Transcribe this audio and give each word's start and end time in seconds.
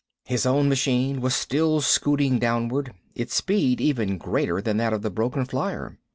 His 0.25 0.47
own 0.47 0.67
machine 0.67 1.21
was 1.21 1.35
still 1.35 1.79
scooting 1.79 2.39
downward, 2.39 2.95
its 3.13 3.35
speed 3.35 3.79
even 3.79 4.17
greater 4.17 4.59
than 4.59 4.77
that 4.77 4.93
of 4.93 5.03
the 5.03 5.11
broken 5.11 5.45
flier. 5.45 5.99